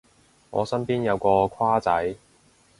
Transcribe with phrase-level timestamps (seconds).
[0.49, 2.15] 我身邊有個跨仔